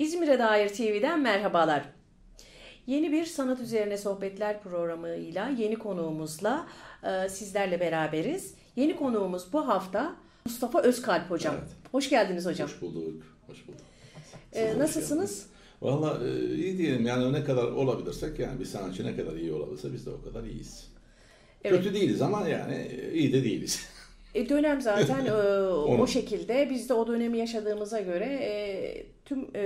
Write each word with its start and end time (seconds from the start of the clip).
İzmir'e 0.00 0.38
dair 0.38 0.68
TV'den 0.68 1.20
merhabalar. 1.20 1.84
Yeni 2.86 3.12
bir 3.12 3.24
sanat 3.24 3.60
üzerine 3.60 3.98
sohbetler 3.98 4.62
programıyla 4.62 5.48
yeni 5.48 5.78
konuğumuzla 5.78 6.66
e, 7.02 7.28
sizlerle 7.28 7.80
beraberiz. 7.80 8.54
Yeni 8.76 8.96
konuğumuz 8.96 9.52
bu 9.52 9.68
hafta 9.68 10.16
Mustafa 10.44 10.82
Özkalp 10.82 11.30
hocam. 11.30 11.54
Evet. 11.58 11.70
Hoş 11.92 12.10
geldiniz 12.10 12.46
hocam. 12.46 12.68
Hoş 12.68 12.80
bulduk. 12.80 13.22
Hoş 13.46 13.68
bulduk. 13.68 13.80
E, 14.52 14.70
hoş 14.70 14.76
nasılsınız? 14.76 15.30
geldiniz. 15.30 15.46
Valla 15.82 16.28
e, 16.28 16.54
iyi 16.54 16.78
diyelim 16.78 17.06
yani 17.06 17.32
ne 17.32 17.44
kadar 17.44 17.64
olabilirsek 17.64 18.38
yani 18.38 18.60
bir 18.60 18.64
sanatçı 18.64 19.06
ne 19.06 19.16
kadar 19.16 19.36
iyi 19.36 19.52
olabilirse 19.52 19.92
biz 19.92 20.06
de 20.06 20.10
o 20.10 20.22
kadar 20.22 20.44
iyiyiz. 20.44 20.88
Evet. 21.64 21.82
Kötü 21.82 21.94
değiliz 21.94 22.22
ama 22.22 22.48
yani 22.48 22.74
e, 22.74 23.12
iyi 23.12 23.32
de 23.32 23.44
değiliz. 23.44 23.88
E, 24.34 24.48
dönem 24.48 24.80
zaten 24.80 25.26
e, 25.26 25.32
o 25.72 26.06
şekilde. 26.06 26.70
Biz 26.70 26.88
de 26.88 26.94
o 26.94 27.06
dönemi 27.06 27.38
yaşadığımıza 27.38 28.00
göre 28.00 28.24
e, 28.24 29.06
tüm 29.24 29.48
e, 29.54 29.62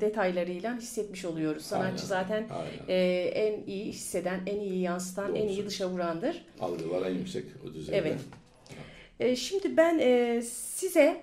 detaylarıyla 0.00 0.76
hissetmiş 0.76 1.24
oluyoruz. 1.24 1.64
Sanatçı 1.64 1.86
Aynen, 2.14 2.24
zaten 2.24 2.46
aynen. 2.50 2.88
e, 2.88 3.22
en 3.22 3.66
iyi 3.66 3.84
hisseden, 3.84 4.40
en 4.46 4.60
iyi 4.60 4.80
yansıtan, 4.80 5.34
en 5.34 5.48
iyi 5.48 5.66
dışa 5.66 5.88
vurandır. 5.88 6.44
Algılar 6.60 7.10
en 7.10 7.14
yüksek 7.14 7.44
o 7.68 7.74
düzeyde. 7.74 7.98
Evet. 7.98 8.18
E, 9.20 9.36
şimdi 9.36 9.76
ben 9.76 9.98
e, 9.98 10.42
size 10.42 11.22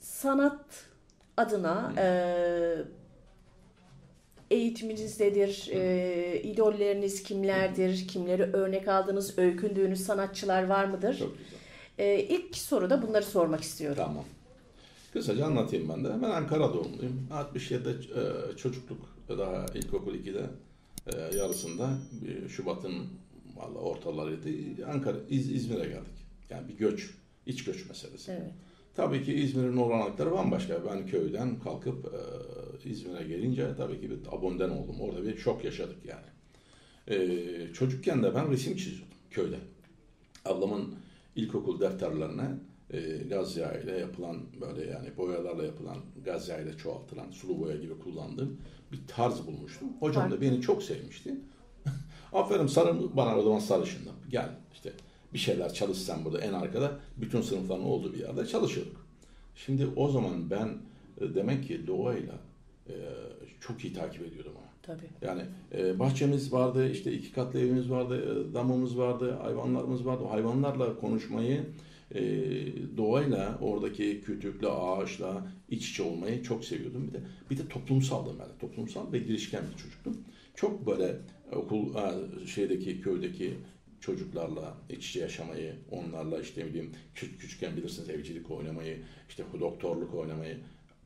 sanat 0.00 0.64
adına 1.36 1.92
e, 1.98 2.06
eğitiminizdedir, 4.50 5.68
e, 5.72 6.42
idolleriniz 6.42 7.22
kimlerdir, 7.22 8.08
kimleri 8.08 8.42
örnek 8.42 8.88
aldığınız, 8.88 9.38
öykündüğünüz 9.38 10.00
sanatçılar 10.00 10.66
var 10.66 10.84
mıdır? 10.84 11.18
Çok 11.18 11.38
güzel. 11.38 11.58
E, 11.98 12.22
ilk 12.22 12.56
soruda 12.56 13.02
bunları 13.02 13.24
sormak 13.24 13.60
istiyorum. 13.60 14.02
Tamam. 14.06 14.24
Kısaca 15.12 15.46
anlatayım 15.46 15.88
ben 15.88 16.04
de. 16.04 16.08
Ben 16.22 16.30
Ankara 16.30 16.74
doğumluyum. 16.74 17.28
67'de 17.32 17.90
e, 17.90 18.56
çocukluk 18.56 18.98
daha 19.28 19.66
ilkokul 19.74 20.14
2'de 20.14 20.46
e, 21.06 21.36
yarısında 21.36 21.88
bir 22.12 22.48
Şubat'ın 22.48 22.94
valla 23.56 23.78
ortalarıydı. 23.78 24.86
Ankara, 24.86 25.16
İz, 25.30 25.52
İzmir'e 25.52 25.84
geldik. 25.84 26.18
Yani 26.50 26.68
bir 26.68 26.76
göç, 26.76 27.10
iç 27.46 27.64
göç 27.64 27.88
meselesi. 27.88 28.32
Evet. 28.32 28.50
Tabii 28.94 29.24
ki 29.24 29.34
İzmir'in 29.34 29.76
olanakları 29.76 30.32
bambaşka. 30.32 30.74
Ben 30.90 31.06
köyden 31.06 31.58
kalkıp 31.60 32.06
e, 32.06 32.18
İzmir'e 32.88 33.24
gelince 33.24 33.74
tabii 33.76 34.00
ki 34.00 34.10
bir 34.10 34.18
abonden 34.32 34.70
oldum. 34.70 35.00
Orada 35.00 35.24
bir 35.24 35.36
şok 35.36 35.64
yaşadık 35.64 35.98
yani. 36.04 36.26
E, 37.08 37.72
çocukken 37.72 38.22
de 38.22 38.34
ben 38.34 38.50
resim 38.50 38.76
çiziyordum 38.76 39.08
köyde. 39.30 39.56
Ablamın 40.44 40.94
ilkokul 41.36 41.80
defterlerine 41.80 42.50
e, 42.90 43.00
gaz 43.30 43.56
yağı 43.56 43.82
ile 43.82 43.98
yapılan 43.98 44.36
böyle 44.60 44.90
yani 44.90 45.16
boyalarla 45.16 45.64
yapılan 45.64 45.96
gaz 46.24 46.48
yağı 46.48 46.62
ile 46.62 46.76
çoğaltılan 46.76 47.30
sulu 47.30 47.60
boya 47.60 47.76
gibi 47.76 47.98
kullandığım 47.98 48.60
bir 48.92 48.98
tarz 49.06 49.46
bulmuştum. 49.46 49.88
Hocam 50.00 50.30
da 50.30 50.40
beni 50.40 50.60
çok 50.60 50.82
sevmişti. 50.82 51.34
Aferin 52.32 52.66
sarı 52.66 53.16
bana 53.16 53.38
o 53.38 53.42
zaman 53.42 53.58
sarışındım. 53.58 54.14
Gel 54.30 54.50
işte 54.74 54.92
bir 55.32 55.38
şeyler 55.38 55.74
çalış 55.74 55.98
sen 55.98 56.24
burada 56.24 56.40
en 56.40 56.52
arkada 56.52 56.98
bütün 57.16 57.42
sınıfların 57.42 57.84
olduğu 57.84 58.14
bir 58.14 58.18
yerde 58.18 58.46
çalışıyorduk. 58.46 59.06
Şimdi 59.54 59.86
o 59.96 60.10
zaman 60.10 60.50
ben 60.50 60.68
e, 61.20 61.34
demek 61.34 61.66
ki 61.68 61.86
doğayla 61.86 62.34
e, 62.88 62.98
çok 63.60 63.84
iyi 63.84 63.92
takip 63.92 64.26
ediyordum 64.26 64.52
onu. 64.56 64.68
Tabii. 64.82 65.10
Yani 65.22 65.42
e, 65.74 65.98
bahçemiz 65.98 66.52
vardı, 66.52 66.90
işte 66.90 67.12
iki 67.12 67.32
katlı 67.32 67.60
evimiz 67.60 67.90
vardı, 67.90 68.46
e, 68.50 68.54
damımız 68.54 68.98
vardı, 68.98 69.38
hayvanlarımız 69.42 70.06
vardı. 70.06 70.24
O 70.24 70.30
hayvanlarla 70.30 70.96
konuşmayı, 70.96 71.64
e, 72.14 72.20
doğayla, 72.96 73.58
oradaki 73.60 74.20
kütükle, 74.20 74.68
ağaçla 74.68 75.46
iç 75.68 75.90
içe 75.90 76.02
olmayı 76.02 76.42
çok 76.42 76.64
seviyordum. 76.64 77.08
Bir 77.08 77.12
de 77.12 77.20
bir 77.50 77.58
de 77.58 77.68
toplumsaldım 77.68 78.36
ben. 78.38 78.58
Toplumsal 78.58 79.12
ve 79.12 79.18
girişken 79.18 79.62
bir 79.72 79.82
çocuktum. 79.82 80.16
Çok 80.54 80.86
böyle 80.86 81.16
okul 81.52 81.94
ha, 81.94 82.14
şeydeki 82.46 83.00
köydeki 83.00 83.54
çocuklarla 84.00 84.74
iç 84.90 85.10
içe 85.10 85.20
yaşamayı, 85.20 85.74
onlarla 85.90 86.40
işte 86.40 86.60
ne 86.60 86.66
bileyim 86.66 86.92
küçük 87.14 87.40
küçükken 87.40 87.76
bilirsiniz 87.76 88.10
evcilik 88.10 88.50
oynamayı, 88.50 88.98
işte 89.28 89.44
doktorluk 89.60 90.14
oynamayı. 90.14 90.56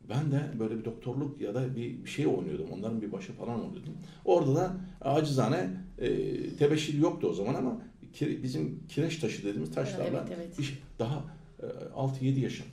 Ben 0.09 0.33
de 0.33 0.41
böyle 0.59 0.79
bir 0.79 0.85
doktorluk 0.85 1.41
ya 1.41 1.55
da 1.55 1.77
bir, 1.77 2.05
bir 2.05 2.11
şey 2.11 2.27
oynuyordum. 2.27 2.67
Onların 2.73 3.03
bir 3.03 3.13
başı 3.13 3.33
falan 3.33 3.61
oluyordum. 3.61 3.95
Orada 4.25 4.55
da 4.55 4.77
acizane 5.01 5.71
e, 5.99 6.09
tebeşir 6.57 6.99
yoktu 6.99 7.27
o 7.31 7.33
zaman 7.35 7.55
ama 7.55 7.83
kire- 8.15 8.43
bizim 8.43 8.81
kireç 8.89 9.17
taşı 9.17 9.43
dediğimiz 9.43 9.71
taşlarla 9.71 10.25
Evet, 10.29 10.39
evet. 10.57 10.63
şey- 10.67 10.77
daha 10.99 11.25
e, 11.63 11.67
6-7 11.95 12.41
yaşında. 12.41 12.69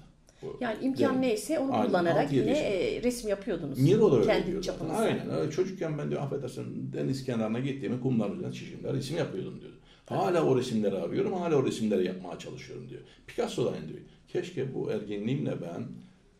Yani 0.61 0.77
imkan 0.85 1.11
Evet. 1.13 1.21
neyse 1.21 1.59
onu 1.59 1.73
Aynen, 1.73 1.87
kullanarak 1.87 2.33
yine 2.33 2.51
e, 2.59 3.03
resim 3.03 3.29
yapıyordunuz. 3.29 3.79
Miro 3.79 4.11
da 4.11 4.15
öyle 4.15 4.25
Kendi 4.27 4.61
çapınızda. 4.61 4.97
Aynen. 4.97 5.29
öyle. 5.29 5.51
Çocukken 5.51 5.97
ben 5.97 6.09
diyor 6.11 6.21
affedersin 6.21 6.93
deniz 6.93 7.25
kenarına 7.25 7.59
gittiğimi 7.59 8.01
kumların 8.01 8.35
üzerine 8.35 8.53
çizimler 8.53 8.93
resim 8.93 9.17
yapıyordum 9.17 9.61
diyor. 9.61 9.71
Hala 10.05 10.45
o 10.45 10.57
resimleri 10.57 10.95
arıyorum, 10.95 11.33
hala 11.33 11.55
o 11.55 11.65
resimleri 11.65 12.05
yapmaya 12.07 12.39
çalışıyorum 12.39 12.89
diyor. 12.89 13.01
Picasso 13.27 13.65
da 13.65 13.71
aynı 13.71 13.87
diyor. 13.87 13.99
Keşke 14.27 14.73
bu 14.75 14.91
ergenliğimle 14.91 15.61
ben 15.61 15.83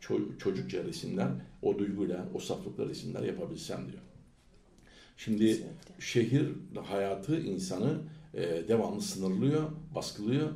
ço- 0.00 0.38
çocukça 0.38 0.84
resimler, 0.84 1.28
o 1.62 1.78
duyguyla, 1.78 2.28
o 2.34 2.38
saflıkla 2.38 2.88
resimler 2.88 3.22
yapabilsem 3.22 3.86
diyor. 3.92 4.02
Şimdi 5.16 5.46
Kesinlikle. 5.46 5.94
şehir 6.00 6.48
hayatı 6.84 7.40
insanı 7.40 7.98
e, 8.34 8.40
devamlı 8.68 9.02
sınırlıyor, 9.02 9.70
baskılıyor 9.94 10.48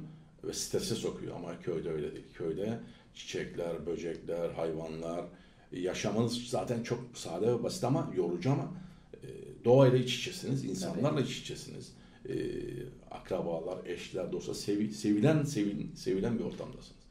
ve 0.44 0.52
strese 0.52 0.94
sokuyor 0.94 1.36
ama 1.36 1.60
köyde 1.60 1.90
öyle 1.90 2.12
değil. 2.12 2.24
Köyde 2.34 2.80
çiçekler, 3.14 3.86
böcekler, 3.86 4.50
hayvanlar, 4.50 5.24
yaşamınız 5.72 6.48
zaten 6.48 6.82
çok 6.82 7.00
sade 7.14 7.46
ve 7.46 7.62
basit 7.62 7.84
ama 7.84 8.12
yorucu 8.16 8.50
ama 8.50 8.72
e, 9.14 9.26
doğayla 9.64 9.98
iç 9.98 10.18
içesiniz, 10.18 10.64
insanlarla 10.64 11.20
iç 11.20 11.38
içesiniz. 11.40 11.92
E, 12.28 12.34
akrabalar, 13.10 13.86
eşler, 13.86 14.32
dostlar, 14.32 14.54
sevi- 14.54 14.92
sevilen, 14.92 15.42
sevin, 15.44 15.92
sevilen 15.94 16.38
bir 16.38 16.44
ortamdasınız. 16.44 17.03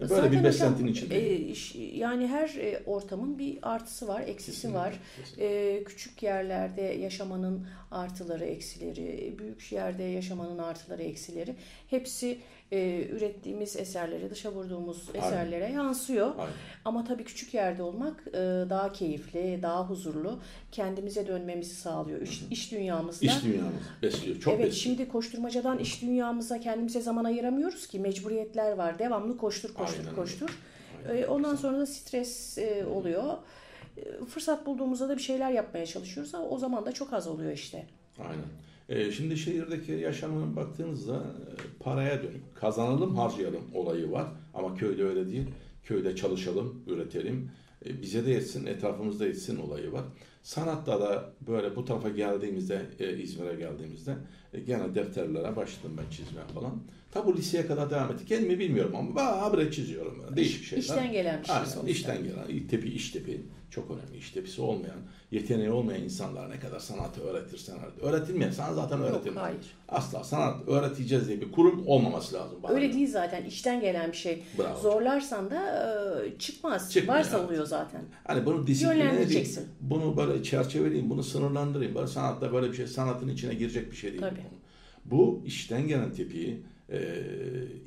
Böyle 0.00 0.08
Zaten 0.14 0.24
bir 0.32 0.36
hocam, 0.36 0.44
beslentinin 0.44 0.92
içinde. 0.92 1.18
e, 1.32 1.36
iş- 1.36 1.74
yani 1.94 2.26
her 2.26 2.48
e, 2.48 2.82
ortamın 2.86 3.38
bir 3.38 3.58
artısı 3.62 4.08
var, 4.08 4.20
eksisi 4.26 4.50
Kesinlikle, 4.52 4.78
var. 4.78 4.94
kesinlikle. 5.16 5.74
E, 5.76 5.84
küçük 5.84 6.22
yerlerde 6.22 6.82
yaşamanın 6.82 7.66
artıları, 7.90 8.44
eksileri, 8.44 9.34
büyük 9.38 9.72
yerde 9.72 10.02
yaşamanın 10.02 10.58
artıları, 10.58 11.02
eksileri 11.02 11.54
hepsi 11.90 12.38
e, 12.72 13.06
ürettiğimiz 13.12 13.76
eserlere, 13.76 14.30
dışa 14.30 14.52
vurduğumuz 14.52 15.08
Aynen. 15.14 15.26
eserlere 15.26 15.72
yansıyor. 15.72 16.30
Aynen. 16.38 16.52
Ama 16.84 17.04
tabii 17.04 17.24
küçük 17.24 17.54
yerde 17.54 17.82
olmak 17.82 18.24
e, 18.28 18.32
daha 18.70 18.92
keyifli, 18.92 19.58
daha 19.62 19.88
huzurlu, 19.90 20.38
kendimize 20.72 21.26
dönmemizi 21.26 21.74
sağlıyor. 21.74 22.20
İş, 22.20 22.42
iş 22.50 22.72
dünyamızda. 22.72 23.26
İç 23.26 23.44
dünyamız 23.44 23.72
besliyor, 24.02 24.40
çok 24.40 24.54
evet 24.54 24.66
besliyor. 24.66 24.96
şimdi 24.96 25.08
koşturmacadan 25.08 25.78
iş 25.78 26.02
dünyamıza 26.02 26.60
kendimize 26.60 27.00
zaman 27.00 27.24
ayıramıyoruz 27.24 27.86
ki 27.86 27.98
mecburiyetler 27.98 28.72
var. 28.72 28.98
Devamlı 28.98 29.36
koştur 29.36 29.74
koştur 29.74 29.87
Aynen 29.98 30.14
koştur. 30.14 30.50
Aynen. 31.08 31.22
Ee, 31.22 31.26
ondan 31.26 31.56
sonra 31.56 31.78
da 31.78 31.86
stres 31.86 32.58
e, 32.58 32.86
oluyor. 32.86 33.34
E, 33.96 34.24
Fırsat 34.24 34.66
bulduğumuzda 34.66 35.08
da 35.08 35.16
bir 35.16 35.22
şeyler 35.22 35.50
yapmaya 35.50 35.86
çalışıyoruz 35.86 36.34
ama 36.34 36.48
o 36.48 36.58
zaman 36.58 36.86
da 36.86 36.92
çok 36.92 37.12
az 37.12 37.26
oluyor 37.26 37.52
işte. 37.52 37.86
Aynen. 38.18 38.44
Ee, 38.88 39.12
şimdi 39.12 39.36
şehirdeki 39.36 39.92
yaşamına 39.92 40.56
baktığınızda 40.56 41.14
e, 41.16 41.50
paraya 41.80 42.22
dönük 42.22 42.56
kazanalım 42.56 43.16
harcayalım 43.16 43.64
olayı 43.74 44.10
var. 44.12 44.26
Ama 44.54 44.74
köyde 44.74 45.04
öyle 45.04 45.26
değil. 45.26 45.46
Köyde 45.84 46.16
çalışalım, 46.16 46.82
üretelim. 46.86 47.50
E, 47.86 48.02
bize 48.02 48.26
de 48.26 48.30
yetsin, 48.30 48.66
etrafımızda 48.66 49.26
yetsin 49.26 49.56
olayı 49.56 49.92
var. 49.92 50.04
Sanatta 50.42 51.00
da 51.00 51.30
böyle 51.46 51.76
bu 51.76 51.84
tarafa 51.84 52.08
geldiğimizde, 52.08 52.82
e, 53.00 53.16
İzmir'e 53.18 53.54
geldiğimizde 53.54 54.14
e, 54.54 54.60
gene 54.60 54.94
defterlere 54.94 55.56
başladım 55.56 55.96
ben 55.98 56.10
çizmeye 56.10 56.46
falan. 56.54 56.82
Tabi 57.10 57.26
bu 57.26 57.36
liseye 57.36 57.66
kadar 57.66 57.90
devam 57.90 58.12
etti. 58.12 58.24
Kendimi 58.26 58.58
bilmiyorum 58.58 58.96
ama 58.96 59.22
habire 59.22 59.72
çiziyorum. 59.72 60.24
Ben. 60.28 60.36
Değişik 60.36 60.64
şeyler. 60.64 60.82
İşten 60.82 61.12
gelen 61.12 61.40
bir 61.40 61.46
şey 61.46 61.54
Aynen, 61.56 61.68
sonuçta. 61.68 61.90
işten 61.90 62.22
gelen, 62.24 62.68
tepi, 62.68 62.88
iş 62.88 63.10
tepi 63.10 63.40
çok 63.70 63.90
önemli. 63.90 64.16
İş 64.16 64.30
tepisi 64.30 64.62
olmayan, 64.62 64.98
yeteneği 65.30 65.70
olmayan 65.70 66.02
insanlara 66.02 66.48
ne 66.48 66.60
kadar 66.60 66.78
sanatı 66.78 67.20
öğretirsen 67.20 67.76
öğret. 67.78 68.02
Öğretilmeyen 68.02 68.50
sana 68.50 68.74
zaten 68.74 69.00
öğretilmez. 69.00 69.42
hayır. 69.42 69.76
Asla 69.88 70.24
sanat 70.24 70.68
öğreteceğiz 70.68 71.28
diye 71.28 71.40
bir 71.40 71.52
kurum 71.52 71.86
olmaması 71.86 72.34
lazım. 72.34 72.62
bana 72.62 72.72
Öyle 72.72 72.92
değil 72.92 73.10
zaten 73.10 73.44
işten 73.44 73.80
gelen 73.80 74.12
bir 74.12 74.16
şey. 74.16 74.42
Bravo. 74.58 74.80
Zorlarsan 74.80 75.50
da 75.50 75.60
e, 76.26 76.38
çıkmaz. 76.38 76.92
Çıkmıyor, 76.92 77.18
Varsa 77.18 77.38
evet. 77.38 77.48
oluyor 77.48 77.66
zaten. 77.66 78.04
Hani 78.24 78.46
bunu 78.46 78.66
disipline 78.66 79.22
edeyim, 79.22 79.48
bunu 79.80 80.16
böyle 80.16 80.42
çerçeveleyeyim, 80.42 81.10
bunu 81.10 81.22
sınırlandırayım. 81.22 81.94
Böyle 81.94 82.06
sanatta 82.06 82.52
böyle 82.52 82.70
bir 82.70 82.76
şey, 82.76 82.86
sanatın 82.86 83.28
içine 83.28 83.54
girecek 83.54 83.90
bir 83.90 83.96
şey 83.96 84.10
değil. 84.10 84.22
Tabii. 84.22 84.40
Bu. 85.04 85.42
İşten 85.46 85.88
gelen 85.88 86.12
tepiyi 86.12 86.62
e, 86.92 86.98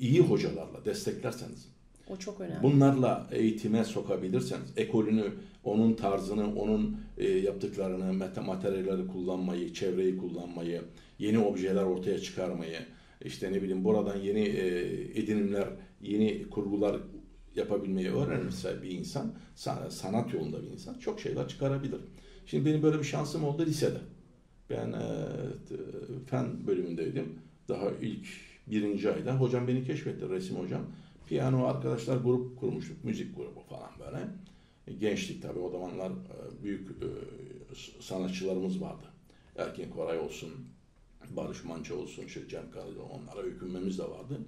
iyi 0.00 0.20
hocalarla 0.20 0.84
desteklerseniz, 0.84 1.68
O 2.08 2.16
çok 2.16 2.40
önemli. 2.40 2.62
Bunlarla 2.62 3.26
eğitime 3.32 3.84
sokabilirseniz, 3.84 4.72
ekolünü, 4.76 5.24
onun 5.64 5.94
tarzını, 5.94 6.54
onun 6.54 6.96
e, 7.18 7.30
yaptıklarını, 7.30 8.30
materyalleri 8.46 9.06
kullanmayı, 9.06 9.72
çevreyi 9.72 10.16
kullanmayı, 10.16 10.82
yeni 11.18 11.38
objeler 11.38 11.82
ortaya 11.82 12.18
çıkarmayı, 12.18 12.78
işte 13.24 13.52
ne 13.52 13.62
bileyim 13.62 13.84
buradan 13.84 14.16
yeni 14.16 14.40
e, 14.40 14.68
edinimler, 15.20 15.68
yeni 16.00 16.50
kurgular 16.50 16.96
yapabilmeyi 17.56 18.10
öğrenirse 18.10 18.82
bir 18.82 18.90
insan, 18.90 19.32
sanat 19.88 20.34
yolunda 20.34 20.62
bir 20.62 20.68
insan 20.68 20.94
çok 20.94 21.20
şeyler 21.20 21.48
çıkarabilir. 21.48 22.00
Şimdi 22.46 22.66
benim 22.66 22.82
böyle 22.82 22.98
bir 22.98 23.04
şansım 23.04 23.44
oldu 23.44 23.66
lisede. 23.66 23.98
Ben 24.70 24.92
e, 24.92 25.04
fen 26.26 26.66
bölümündeydim. 26.66 27.38
Daha 27.68 27.90
ilk 28.02 28.26
birinci 28.66 29.10
ayda 29.10 29.34
hocam 29.34 29.68
beni 29.68 29.84
keşfetti, 29.84 30.28
resim 30.28 30.56
hocam. 30.56 30.82
Piyano 31.26 31.66
arkadaşlar 31.66 32.16
grup 32.16 32.60
kurmuştuk, 32.60 33.04
müzik 33.04 33.36
grubu 33.36 33.60
falan 33.68 33.90
böyle. 33.98 34.28
E, 34.86 34.92
gençlik 34.92 35.42
tabii 35.42 35.58
o 35.58 35.70
zamanlar 35.70 36.10
e, 36.10 36.62
büyük 36.62 36.90
e, 36.90 37.08
sanatçılarımız 38.00 38.80
vardı. 38.80 39.06
Erkin 39.56 39.90
Koray 39.90 40.18
olsun, 40.18 40.50
Barış 41.30 41.64
Manço 41.64 41.96
olsun, 41.96 42.22
işte 42.22 42.48
Cem 42.48 42.70
Karaca 42.70 43.00
onlara 43.00 43.46
hükümemiz 43.46 43.98
de 43.98 44.02
vardı. 44.02 44.38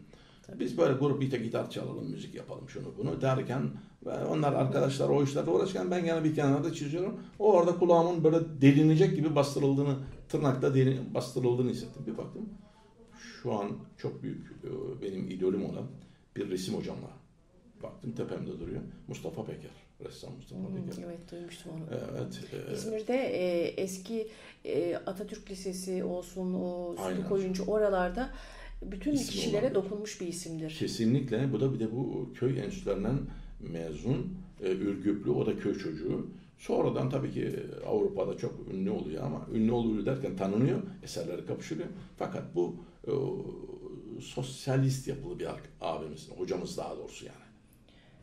Tabii. 0.42 0.60
Biz 0.60 0.78
böyle 0.78 0.94
grup 0.94 1.20
bir 1.20 1.30
tek 1.30 1.44
gitar 1.44 1.70
çalalım, 1.70 2.10
müzik 2.10 2.34
yapalım 2.34 2.68
şunu 2.68 2.86
bunu 2.98 3.20
derken 3.20 3.70
onlar 4.30 4.52
arkadaşlar 4.52 5.08
o 5.08 5.22
işlerde 5.22 5.50
uğraşırken 5.50 5.90
ben 5.90 6.04
gene 6.04 6.24
bir 6.24 6.34
kenarda 6.34 6.72
çiziyorum. 6.72 7.20
O 7.38 7.52
orada 7.52 7.78
kulağımın 7.78 8.24
böyle 8.24 8.38
delinecek 8.60 9.16
gibi 9.16 9.34
bastırıldığını, 9.34 9.96
tırnakta 10.28 10.74
delin, 10.74 11.14
bastırıldığını 11.14 11.70
hissettim. 11.70 12.02
Bir 12.06 12.18
baktım 12.18 12.48
şu 13.42 13.52
an 13.52 13.70
çok 13.98 14.22
büyük 14.22 14.64
benim 15.02 15.30
idolüm 15.30 15.64
olan 15.64 15.84
bir 16.36 16.50
resim 16.50 16.75
hocam 16.75 16.96
var. 16.96 17.12
Baktım 17.82 18.12
tepemde 18.12 18.60
duruyor. 18.60 18.81
Mustafa 19.08 19.44
Peker. 19.44 19.70
Ressam 20.04 20.34
Mustafa 20.36 20.60
hmm, 20.60 20.86
Peker. 20.86 21.02
Evet 21.06 21.31
duymuştum 21.32 21.72
onu. 21.72 21.84
Evet. 21.90 22.40
E, 22.70 22.75
İzmir'de 22.75 23.16
e, 23.16 23.66
eski 23.82 24.28
e, 24.64 24.96
Atatürk 24.96 25.50
Lisesi 25.50 26.04
olsun, 26.04 26.54
o 26.54 26.96
Suluk 26.96 27.32
Oyuncu 27.32 27.64
oralarda 27.64 28.31
bütün 28.82 29.12
İsmi 29.12 29.31
kişilere 29.31 29.60
olabilir. 29.60 29.75
dokunmuş 29.75 30.20
bir 30.20 30.26
isimdir. 30.26 30.76
Kesinlikle. 30.78 31.52
Bu 31.52 31.60
da 31.60 31.75
bir 31.75 31.81
de 31.81 31.92
bu 31.92 32.32
köy 32.34 32.60
enstitülerinden 32.60 33.19
mezun, 33.60 34.38
e, 34.64 34.70
Ürgüplü, 34.70 35.31
o 35.31 35.46
da 35.46 35.58
köy 35.58 35.78
çocuğu. 35.78 36.26
Sonradan 36.58 37.10
tabii 37.10 37.32
ki 37.32 37.56
Avrupa'da 37.86 38.36
çok 38.36 38.54
ünlü 38.75 38.90
oluyor 38.90 39.22
ama 39.22 39.46
ünlü 39.54 39.72
oluyor 39.72 40.06
derken 40.06 40.36
tanınıyor, 40.36 40.82
eserleri 41.02 41.46
kapışılıyor. 41.46 41.88
Fakat 42.19 42.54
bu 42.54 42.76
e, 43.06 43.12
sosyalist 44.20 45.08
yapılı 45.08 45.38
bir 45.38 45.49
abimiz, 45.81 46.28
hocamız 46.37 46.76
daha 46.76 46.96
doğrusu 46.96 47.26
yani. 47.26 47.44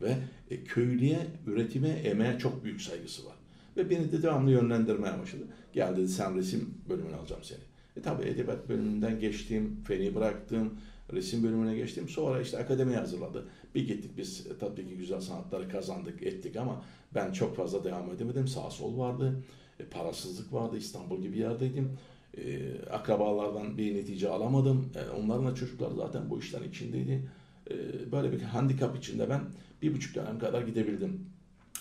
Ve 0.02 0.16
e, 0.50 0.64
köylüye, 0.64 1.26
üretime, 1.46 1.88
emeğe 1.88 2.38
çok 2.38 2.64
büyük 2.64 2.82
saygısı 2.82 3.26
var. 3.26 3.34
Ve 3.76 3.90
beni 3.90 4.12
de 4.12 4.22
devamlı 4.22 4.50
yönlendirmeye 4.50 5.18
başladı. 5.18 5.44
Gel 5.72 5.96
dedi 5.96 6.08
sen 6.08 6.36
resim 6.36 6.74
bölümüne 6.88 7.16
alacağım 7.16 7.42
seni. 7.44 7.60
E 7.96 8.02
tabi 8.02 8.22
edebiyat 8.22 8.68
bölümünden 8.68 9.20
geçtim, 9.20 9.80
feni 9.84 10.14
bıraktım, 10.14 10.78
resim 11.12 11.42
bölümüne 11.42 11.76
geçtim. 11.76 12.08
Sonra 12.08 12.40
işte 12.40 12.58
akademiye 12.58 12.98
hazırladı. 12.98 13.48
Bir 13.74 13.86
gittik 13.86 14.10
biz 14.16 14.46
e, 14.46 14.58
tabii 14.58 14.88
ki 14.88 14.96
güzel 14.96 15.20
sanatları 15.20 15.68
kazandık, 15.68 16.22
ettik 16.22 16.56
ama 16.56 16.84
ben 17.14 17.32
çok 17.32 17.56
fazla 17.56 17.84
devam 17.84 18.10
edemedim. 18.10 18.48
Sağ 18.48 18.70
sol 18.70 18.98
vardı, 18.98 19.42
e, 19.80 19.84
parasızlık 19.84 20.52
vardı, 20.52 20.76
İstanbul 20.76 21.22
gibi 21.22 21.38
yerdeydim. 21.38 21.98
E, 22.38 22.72
akrabalardan 22.90 23.78
bir 23.78 23.94
netice 23.94 24.28
alamadım. 24.28 24.92
E, 24.94 25.10
onların 25.10 25.46
da 25.46 25.54
çocuklar 25.54 25.90
zaten 25.96 26.30
bu 26.30 26.38
işlerin 26.38 26.68
içindeydi. 26.68 27.30
E, 27.70 27.74
böyle 28.12 28.32
bir 28.32 28.42
handikap 28.42 28.98
içinde 28.98 29.30
ben 29.30 29.40
bir 29.82 29.94
buçuk 29.94 30.14
dönem 30.14 30.38
kadar 30.38 30.62
gidebildim. 30.62 31.26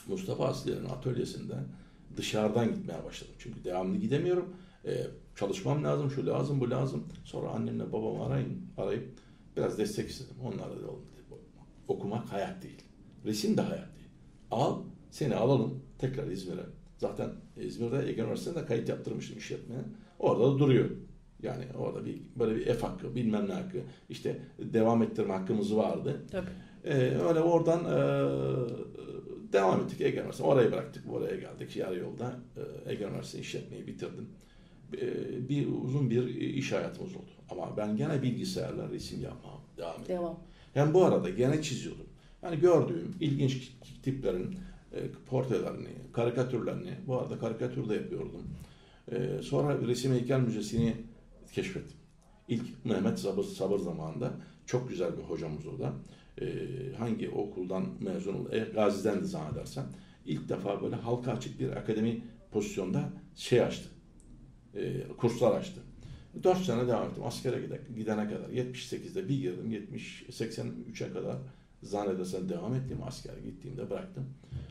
Mustafa 0.07 0.47
Asliye'nin 0.47 0.85
atölyesinde 0.85 1.53
dışarıdan 2.17 2.75
gitmeye 2.75 3.03
başladım. 3.03 3.33
Çünkü 3.39 3.63
devamlı 3.63 3.97
gidemiyorum. 3.97 4.53
Çalışmam 5.35 5.83
lazım, 5.83 6.11
şu 6.11 6.27
lazım, 6.27 6.59
bu 6.61 6.69
lazım. 6.69 7.03
Sonra 7.25 7.49
annemle 7.49 7.93
babamı 7.93 8.25
arayın, 8.25 8.61
arayıp 8.77 9.09
biraz 9.57 9.77
destek 9.77 10.09
istedim. 10.09 10.35
Onlar 10.43 10.69
da 10.69 10.87
okumak 11.87 12.31
hayat 12.31 12.63
değil. 12.63 12.81
Resim 13.25 13.57
de 13.57 13.61
hayat 13.61 13.95
değil. 13.95 14.09
Al, 14.51 14.81
seni 15.11 15.35
alalım 15.35 15.83
tekrar 15.99 16.27
İzmir'e. 16.27 16.65
Zaten 16.97 17.29
İzmir'de 17.57 18.09
Ege 18.09 18.21
Üniversitesi'nde 18.21 18.65
kayıt 18.65 18.89
yaptırmıştım 18.89 19.37
işletmeye. 19.37 19.81
Orada 20.21 20.53
da 20.53 20.59
duruyor. 20.59 20.89
Yani 21.43 21.63
orada 21.77 22.05
bir 22.05 22.21
böyle 22.35 22.55
bir 22.55 22.65
F 22.65 22.87
hakkı, 22.87 23.15
bilmem 23.15 23.49
ne 23.49 23.53
hakkı, 23.53 23.77
işte 24.09 24.39
devam 24.59 25.03
ettirme 25.03 25.33
hakkımız 25.33 25.75
vardı. 25.75 26.25
Tabii. 26.31 26.49
Ee, 26.83 26.93
öyle 27.29 27.39
oradan 27.39 27.79
e, 27.79 27.97
devam 29.53 29.81
ettik 29.81 30.01
Ege 30.01 30.17
Üniversitesi. 30.17 30.49
Orayı 30.49 30.71
bıraktık, 30.71 31.13
oraya 31.13 31.35
geldik. 31.35 31.75
Yarı 31.75 31.99
yolda 31.99 32.39
e, 32.57 32.91
Ege 32.91 33.03
Üniversitesi 33.03 33.41
işletmeyi 33.41 33.87
bitirdim. 33.87 34.29
E, 35.01 35.09
bir 35.49 35.67
uzun 35.83 36.09
bir 36.09 36.27
iş 36.35 36.71
hayatımız 36.71 37.15
oldu. 37.15 37.31
Ama 37.49 37.77
ben 37.77 37.97
gene 37.97 38.21
bilgisayarla 38.21 38.89
resim 38.89 39.21
yapmam 39.21 39.61
devam 39.77 40.01
ettim. 40.01 40.15
Devam. 40.15 40.39
Hem 40.73 40.93
bu 40.93 41.05
arada 41.05 41.29
gene 41.29 41.61
çiziyordum. 41.61 42.05
Yani 42.43 42.59
gördüğüm 42.59 43.15
ilginç 43.19 43.71
tiplerin 44.03 44.55
e, 44.93 44.99
portrelerini, 45.29 45.89
karikatürlerini, 46.13 46.91
bu 47.07 47.19
arada 47.19 47.39
karikatür 47.39 47.89
de 47.89 47.93
yapıyordum. 47.95 48.41
E, 49.11 49.41
sonra 49.41 49.81
Resim 49.87 50.13
Heykel 50.13 50.39
Müzesi'ni 50.39 50.95
keşfettim. 51.53 51.97
İlk 52.47 52.85
Mehmet 52.85 53.19
Sabır, 53.19 53.43
Sabır 53.43 53.79
zamanında 53.79 54.33
çok 54.65 54.89
güzel 54.89 55.17
bir 55.17 55.23
hocamız 55.23 55.67
o 55.67 55.79
da. 55.79 55.93
E, 56.41 56.45
hangi 56.97 57.29
okuldan 57.29 57.85
mezun 57.99 58.33
oldu? 58.33 58.49
E, 58.51 58.59
Gazi'den 58.59 59.21
de 59.21 59.25
zannedersem. 59.25 59.85
İlk 60.25 60.49
defa 60.49 60.81
böyle 60.81 60.95
halka 60.95 61.31
açık 61.31 61.59
bir 61.59 61.69
akademi 61.69 62.21
pozisyonda 62.51 63.09
şey 63.35 63.61
açtı. 63.61 63.89
E, 64.75 65.07
kurslar 65.17 65.51
açtı. 65.51 65.81
4 66.43 66.57
sene 66.57 66.87
devam 66.87 67.09
ettim. 67.09 67.23
Askere 67.25 67.79
gidene 67.95 68.29
kadar. 68.29 68.49
78'de 68.49 69.29
bir 69.29 69.39
girdim. 69.41 69.71
70 69.71 70.25
83'e 70.29 71.13
kadar 71.13 71.37
zannedersen 71.83 72.49
devam 72.49 72.73
ettim. 72.73 72.97
Askere 73.07 73.41
gittiğimde 73.45 73.89
bıraktım. 73.89 74.25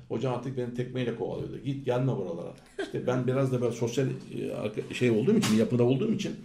Hoca 0.08 0.30
artık 0.30 0.56
beni 0.56 0.74
tekmeyle 0.74 1.16
kovalıyordu. 1.16 1.58
Git 1.58 1.84
gelme 1.84 2.16
buralara. 2.16 2.52
İşte 2.82 3.06
ben 3.06 3.26
biraz 3.26 3.52
da 3.52 3.60
böyle 3.60 3.72
sosyal 3.72 4.06
e, 4.90 4.94
şey 4.94 5.10
olduğum 5.10 5.36
için, 5.36 5.56
yapıda 5.56 5.84
olduğum 5.84 6.12
için 6.12 6.36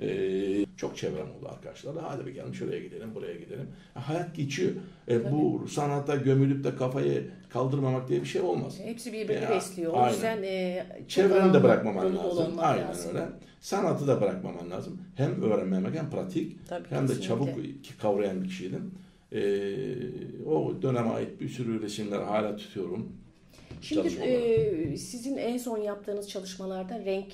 ee, 0.00 0.66
çok 0.76 0.96
çevrem 0.96 1.26
oldu 1.38 1.48
arkadaşlar. 1.48 1.94
Hadi 2.02 2.26
bir 2.26 2.34
gelin 2.34 2.52
şuraya 2.52 2.80
gidelim, 2.80 3.14
buraya 3.14 3.34
gidelim. 3.34 3.68
hayat 3.94 4.34
geçiyor. 4.34 4.72
E, 5.08 5.32
bu 5.32 5.68
sanata 5.68 6.16
gömülüp 6.16 6.64
de 6.64 6.76
kafayı 6.76 7.30
kaldırmamak 7.48 8.08
diye 8.08 8.20
bir 8.20 8.26
şey 8.26 8.42
olmaz. 8.42 8.80
Hepsi 8.84 9.12
birbirini 9.12 9.48
besliyor. 9.50 9.92
O 9.92 9.96
aynen. 9.96 10.12
yüzden 10.12 10.42
e, 10.42 10.86
çevreni 11.08 11.54
de 11.54 11.62
bırakmaman 11.62 12.16
lazım. 12.16 12.54
Aynen 12.58 12.88
lazım. 12.88 13.10
öyle. 13.10 13.28
Sanatı 13.60 14.06
da 14.06 14.20
bırakmaman 14.20 14.70
lazım. 14.70 15.00
Hem 15.14 15.42
öğrenmemek 15.42 15.94
hem 15.94 16.10
pratik 16.10 16.68
Tabii, 16.68 16.90
hem 16.90 17.06
kesinlikle. 17.06 17.22
de 17.22 17.28
çabuk 17.28 17.48
kavrayan 18.02 18.42
bir 18.42 18.48
kişiydin. 18.48 18.94
E, 19.34 19.40
o 20.46 20.82
döneme 20.82 21.10
ait 21.10 21.40
bir 21.40 21.48
sürü 21.48 21.82
resimler 21.82 22.22
hala 22.22 22.56
tutuyorum. 22.56 23.12
Şimdi 23.80 24.08
e, 24.08 24.96
sizin 24.96 25.36
en 25.36 25.58
son 25.58 25.78
yaptığınız 25.78 26.28
çalışmalarda 26.28 27.04
renk 27.04 27.32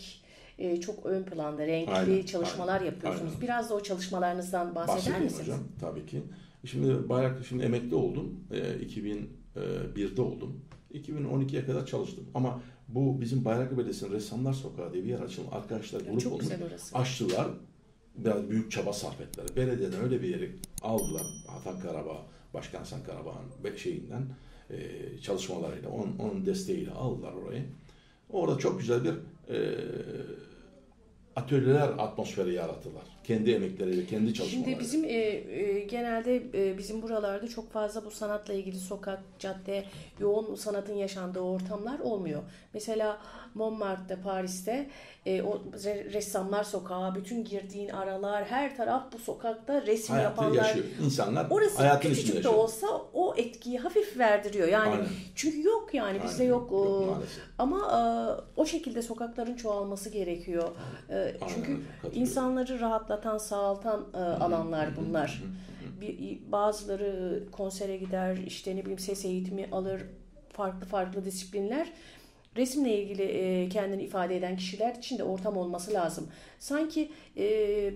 e, 0.59 0.81
çok 0.81 1.07
ön 1.07 1.23
planda 1.23 1.67
renkli 1.67 1.93
aynen, 1.93 2.23
çalışmalar 2.23 2.75
aynen, 2.75 2.87
yapıyorsunuz. 2.87 3.33
Aynen. 3.33 3.43
Biraz 3.43 3.71
da 3.71 3.75
o 3.75 3.83
çalışmalarınızdan 3.83 4.75
bahseder 4.75 4.97
Bahsedeyim 4.97 5.25
misiniz? 5.25 5.43
hocam 5.49 5.61
tabii 5.81 6.07
ki. 6.07 6.23
Şimdi 6.65 7.09
Bayrak 7.09 7.47
şimdi 7.49 7.65
emekli 7.65 7.95
oldum. 7.95 8.45
E, 8.51 8.59
2001'de 8.59 10.23
oldum. 10.23 10.61
2012'ye 10.95 11.65
kadar 11.65 11.87
çalıştım. 11.87 12.25
Ama 12.35 12.61
bu 12.89 13.21
bizim 13.21 13.45
Bayraklı 13.45 13.77
Belediyesi'nin 13.77 14.13
Ressamlar 14.13 14.53
Sokağı 14.53 14.93
diye 14.93 15.05
bir 15.05 15.09
yer 15.09 15.21
açıldı. 15.21 15.49
Arkadaşlar 15.53 16.01
grup 16.01 16.33
olmuş. 16.33 16.47
Açtılar. 16.95 17.49
Biraz 18.15 18.51
büyük 18.51 18.71
çaba 18.71 18.93
sarf 18.93 19.21
ettiler. 19.21 19.47
Belediyeden 19.57 20.01
öyle 20.01 20.23
bir 20.23 20.29
yeri 20.29 20.57
aldılar. 20.83 21.27
Hasan 21.47 21.81
Karabağ, 21.81 22.27
Başkan 22.55 22.79
Hasan 22.79 23.03
Karabağ'ın 23.03 23.77
şeyinden 23.77 24.23
e, 24.71 25.19
çalışmalarıyla, 25.19 25.91
onun, 25.91 26.19
onun 26.19 26.47
desteğiyle 26.47 26.91
aldılar 26.91 27.33
orayı. 27.33 27.65
Orada 28.31 28.59
çok 28.59 28.81
güzel 28.81 29.05
bir 29.05 29.15
e, 29.55 29.79
atölyeler 31.37 31.89
atmosferi 31.89 32.55
yarattılar. 32.55 33.05
Kendi 33.25 33.51
emekleriyle, 33.51 34.07
kendi 34.07 34.35
çalışmalarıyla. 34.35 34.81
Şimdi 34.81 34.81
bizim 34.81 35.05
e, 35.05 35.09
e, 35.09 35.81
genelde 35.81 36.37
e, 36.55 36.79
bizim 36.79 37.03
buralarda 37.03 37.49
çok 37.49 37.73
fazla 37.73 38.05
bu 38.05 38.11
sanatla 38.11 38.55
ilgili 38.55 38.79
sokak, 38.79 39.21
cadde, 39.39 39.85
yoğun 40.21 40.55
sanatın 40.55 40.95
yaşandığı 40.95 41.41
ortamlar 41.41 41.99
olmuyor. 41.99 42.43
Mesela 42.75 43.19
Montmartre'de, 43.55 44.21
Paris'te 44.23 44.91
e, 45.27 45.43
o 45.43 45.63
ressamlar 46.13 46.65
sokağı, 46.65 47.15
bütün 47.15 47.45
girdiğin 47.45 47.89
aralar, 47.89 48.45
her 48.45 48.77
taraf 48.77 49.13
bu 49.13 49.19
sokakta 49.19 49.87
resim 49.87 50.15
Hayatı 50.15 50.31
yapanlar. 50.31 50.65
yaşıyor. 50.65 50.85
İnsanlar 51.05 51.47
Orası 51.51 51.77
hayatın 51.77 52.09
küçücük 52.09 52.45
de 52.45 52.49
olsa 52.49 52.87
o 53.15 53.35
etkiyi 53.37 53.79
hafif 53.79 54.19
verdiriyor. 54.19 54.69
Yani 54.69 54.93
Aynen. 54.93 55.07
çünkü 55.35 55.63
yok 55.63 55.95
yani 55.95 56.07
Aynen. 56.07 56.23
bizde 56.25 56.45
yok. 56.45 56.71
yok 56.71 57.23
ama 57.59 57.79
e, 57.79 58.01
o 58.61 58.67
şekilde 58.67 59.03
sokakların 59.03 59.57
çoğalması 59.57 60.11
gerekiyor. 60.11 60.69
E, 61.11 61.37
çünkü 61.55 61.81
insanları 62.15 62.81
rahatlatan, 63.11 63.39
sağaltan 63.39 64.07
e, 64.15 64.17
alanlar 64.19 64.89
bunlar. 64.97 65.43
Bir, 66.01 66.39
bazıları 66.53 67.45
konsere 67.53 67.97
gider, 67.97 68.37
işte 68.47 68.77
ne 68.77 68.81
bileyim 68.81 68.99
ses 68.99 69.25
eğitimi 69.25 69.69
alır, 69.73 70.03
farklı 70.53 70.87
farklı 70.87 71.25
disiplinler 71.25 71.93
resimle 72.57 73.03
ilgili 73.03 73.23
e, 73.23 73.69
kendini 73.69 74.03
ifade 74.03 74.37
eden 74.37 74.57
kişiler 74.57 74.95
için 74.95 75.19
de 75.19 75.25
ortam 75.25 75.57
olması 75.57 75.93
lazım. 75.93 76.29
Sanki 76.59 77.13
e, 77.37 77.45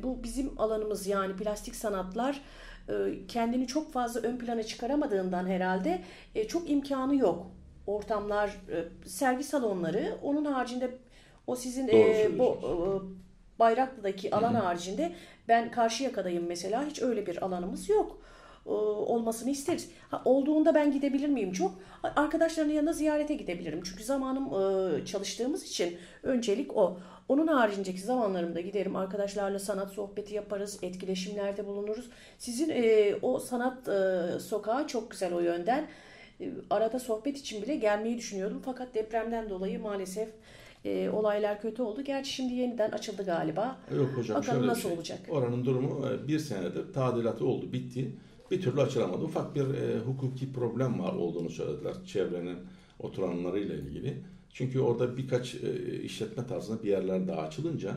bu 0.03 0.23
bizim 0.23 0.61
alanımız 0.61 1.07
yani 1.07 1.37
plastik 1.37 1.75
sanatlar 1.75 2.41
e, 2.89 2.93
kendini 3.29 3.67
çok 3.67 3.93
fazla 3.93 4.21
ön 4.21 4.37
plana 4.39 4.63
çıkaramadığından 4.63 5.47
herhalde 5.47 6.03
e, 6.35 6.49
çok 6.49 6.71
imkanı 6.71 7.17
yok. 7.17 7.47
Ortamlar, 7.87 8.49
e, 8.49 9.09
sergi 9.09 9.45
salonları, 9.45 10.19
onun 10.23 10.45
haricinde 10.45 10.91
o 11.47 11.57
sizin 11.57 11.89
Doğru 11.89 11.97
e, 11.97 12.39
bu 12.39 12.59
söylüyorsunuz. 12.61 13.03
e, 13.03 13.24
Bayraklı'daki 13.59 14.35
alan 14.35 14.55
haricinde 14.55 15.13
ben 15.49 15.71
Karşıyaka'dayım 15.71 16.47
mesela 16.47 16.87
hiç 16.87 17.03
öyle 17.03 17.27
bir 17.27 17.45
alanımız 17.45 17.89
yok 17.89 18.19
e, 18.67 18.71
olmasını 18.71 19.51
isteriz. 19.51 19.91
Ha, 20.11 20.23
olduğunda 20.25 20.75
ben 20.75 20.93
gidebilir 20.93 21.29
miyim 21.29 21.53
çok? 21.53 21.75
Arkadaşların 22.03 22.71
yanına 22.71 22.93
ziyarete 22.93 23.35
gidebilirim. 23.35 23.83
Çünkü 23.85 24.05
zamanım 24.05 24.47
e, 24.47 25.07
çalıştığımız 25.07 25.65
için 25.65 25.99
öncelik 26.23 26.77
o. 26.77 26.99
Onun 27.29 27.47
haricindeki 27.47 28.01
zamanlarımda 28.01 28.61
giderim 28.61 28.97
arkadaşlarla 28.97 29.59
sanat 29.59 29.93
sohbeti 29.93 30.35
yaparız, 30.35 30.79
etkileşimlerde 30.83 31.67
bulunuruz. 31.67 32.11
Sizin 32.39 32.71
e, 32.71 33.15
o 33.23 33.39
sanat 33.39 33.89
e, 33.89 34.23
sokağı 34.41 34.87
çok 34.87 35.11
güzel 35.11 35.35
o 35.35 35.41
yönden. 35.41 35.87
E, 36.41 36.51
arada 36.71 36.99
sohbet 36.99 37.39
için 37.39 37.63
bile 37.63 37.77
gelmeyi 37.77 38.19
düşünüyordum 38.19 38.63
fakat 38.65 38.95
depremden 38.95 39.51
dolayı 39.51 39.81
maalesef 39.81 40.29
e, 40.85 41.11
olaylar 41.11 41.61
kötü 41.61 41.83
oldu. 41.83 42.03
Gerçi 42.05 42.33
şimdi 42.33 42.55
yeniden 42.55 42.91
açıldı 42.91 43.25
galiba. 43.25 43.77
Yok 43.97 44.09
hocam 44.17 44.37
Bakalım 44.37 44.59
şöyle 44.59 44.71
nasıl 44.71 44.89
şey. 44.89 44.93
olacak? 44.93 45.19
Oranın 45.29 45.65
durumu 45.65 46.07
e, 46.09 46.29
bir 46.29 46.39
senedir 46.39 46.93
tadilatı 46.93 47.47
oldu, 47.47 47.73
bitti. 47.73 48.13
Bir 48.51 48.63
türlü 48.63 48.81
açılamadı. 48.81 49.25
Ufak 49.25 49.55
bir 49.55 49.75
e, 49.75 49.99
hukuki 49.99 50.53
problem 50.53 51.01
var 51.01 51.13
olduğunu 51.13 51.51
söylediler 51.51 51.95
çevrenin 52.07 52.59
oturanlarıyla 52.99 53.75
ilgili. 53.75 54.15
Çünkü 54.53 54.81
orada 54.81 55.17
birkaç 55.17 55.55
e, 55.55 56.01
işletme 56.03 56.47
tarzında 56.47 56.83
bir 56.83 56.89
yerler 56.89 57.29
daha 57.29 57.41
açılınca 57.41 57.95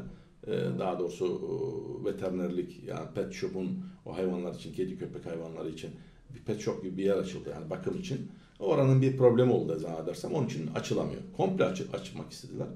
e, 0.48 0.52
daha 0.80 1.00
doğrusu 1.00 1.26
e, 1.26 2.06
veterinerlik 2.10 2.84
yani 2.88 3.08
pet 3.16 3.34
shop'un 3.34 3.84
o 4.06 4.18
hayvanlar 4.18 4.54
için, 4.56 4.74
kedi 4.74 4.98
köpek 4.98 5.26
hayvanları 5.26 5.70
için 5.70 5.92
bir 6.36 6.40
pet 6.40 6.60
shop 6.60 6.84
gibi 6.84 6.98
bir 6.98 7.04
yer 7.04 7.18
açıldı 7.18 7.50
yani 7.50 7.70
bakım 7.70 8.00
için. 8.00 8.32
Oranın 8.60 9.02
bir 9.02 9.18
problemi 9.18 9.52
oldu 9.52 9.80
zannedersem. 9.80 10.34
Onun 10.34 10.46
için 10.46 10.68
açılamıyor. 10.76 11.22
Komple 11.38 11.66
açı, 11.66 11.86
açmak 11.94 12.32
istediler. 12.32 12.68